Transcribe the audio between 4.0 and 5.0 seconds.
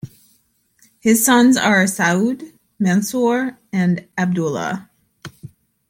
Abdulla.